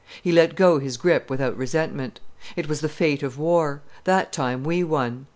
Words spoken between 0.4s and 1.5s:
go his grip